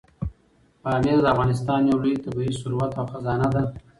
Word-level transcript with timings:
پامیر 0.83 1.17
د 1.21 1.25
افغانستان 1.33 1.81
یو 1.89 1.97
لوی 2.03 2.15
طبعي 2.25 2.51
ثروت 2.61 2.91
او 2.99 3.05
خزانه 3.11 3.47
ده. 3.55 3.63